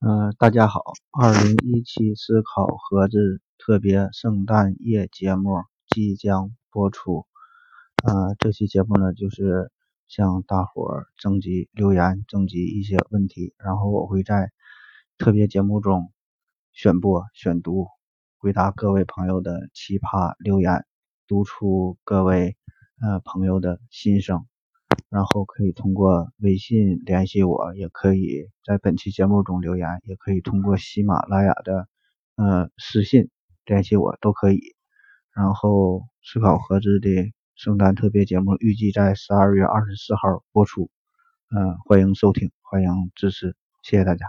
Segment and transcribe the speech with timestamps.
[0.00, 7.26] 嗯，大家好，二零一七思考盒子特别圣诞夜节目即将播出。
[8.04, 9.72] 呃，这期节目呢，就是
[10.06, 14.52] 向大伙儿征集留言，征集一些问题，然后我会在
[15.18, 16.12] 特别节目中
[16.72, 17.88] 选播、选读，
[18.38, 20.84] 回答各位朋友的奇葩留言，
[21.26, 22.56] 读出各位
[23.02, 24.46] 呃朋友的心声。
[25.10, 31.88] 然后可以通过微信联系我，也可以在本期节目中留言，也可以通过喜马拉雅的
[32.36, 33.30] 呃私信
[33.64, 34.60] 联系我，都可以。
[35.34, 40.90] 然后思考盒子的圣诞特别节目预计在十二月二十四号播出，
[41.50, 44.26] 嗯，欢迎收听，欢迎支持，谢谢大家。